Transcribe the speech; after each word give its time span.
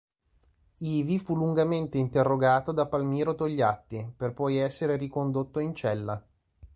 Ivi 0.79 1.19
fu 1.19 1.35
lungamente 1.35 1.99
interrogato 1.99 2.71
da 2.71 2.87
Palmiro 2.87 3.35
Togliatti 3.35 4.13
per 4.17 4.33
poi 4.33 4.57
essere 4.57 4.95
ricondotto 4.97 5.59
in 5.59 5.75
cella. 5.75 6.19